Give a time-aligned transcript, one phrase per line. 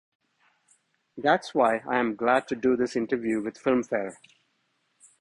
[1.15, 4.15] That's why I am glad to do this interview with Filmfare.